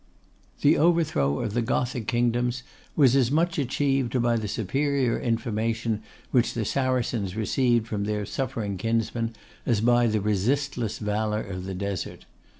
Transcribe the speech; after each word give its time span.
The 0.61 0.79
overthrow 0.79 1.41
of 1.41 1.53
the 1.53 1.61
Gothic 1.61 2.07
kingdoms 2.07 2.63
was 2.95 3.15
as 3.15 3.29
much 3.29 3.59
achieved 3.59 4.19
by 4.19 4.35
the 4.35 4.47
superior 4.47 5.19
information 5.19 6.01
which 6.31 6.55
the 6.55 6.65
Saracens 6.65 7.35
received 7.35 7.85
from 7.87 8.05
their 8.05 8.25
suffering 8.25 8.77
kinsmen, 8.77 9.35
as 9.63 9.79
by 9.79 10.07
the 10.07 10.19
resistless 10.19 10.97
valour 10.97 11.43
of 11.43 11.65
the 11.65 11.75
Desert. 11.75 12.25